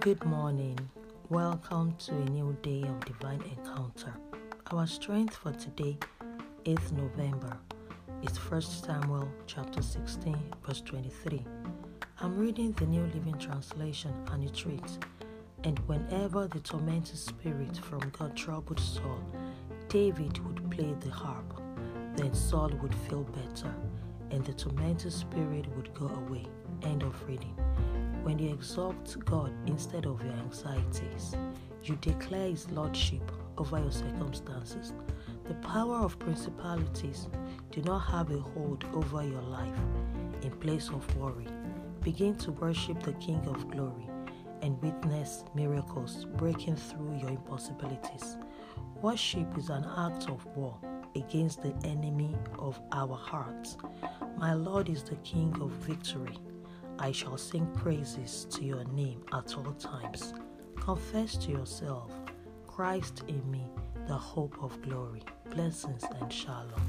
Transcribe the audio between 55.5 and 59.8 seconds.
of victory. I shall sing praises to your name at all